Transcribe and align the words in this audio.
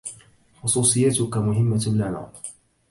خصوصيتك 0.61 1.37
مهمة 1.37 1.83
لنا. 1.87 2.31